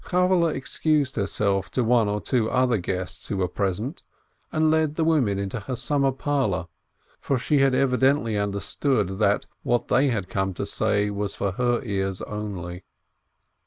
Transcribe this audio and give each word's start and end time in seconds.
Chavvehle 0.03 0.49
excused 0.55 1.15
herself 1.15 1.69
to 1.69 1.83
one 1.83 2.09
or 2.09 2.19
two 2.19 2.49
other 2.49 2.79
guests 2.79 3.27
who 3.27 3.37
were 3.37 3.47
present, 3.47 4.01
and 4.51 4.71
led 4.71 4.95
the 4.95 5.03
women 5.03 5.37
into 5.37 5.59
her 5.59 5.75
summer 5.75 6.11
parlor, 6.11 6.65
for 7.19 7.37
she 7.37 7.59
had 7.59 7.75
evidently 7.75 8.35
understood 8.35 9.19
that 9.19 9.45
what 9.61 9.89
they 9.89 10.07
had 10.07 10.27
come 10.27 10.55
to 10.55 10.65
say 10.65 11.11
was 11.11 11.35
for 11.35 11.51
her 11.51 11.83
ears 11.83 12.19
only. 12.23 12.83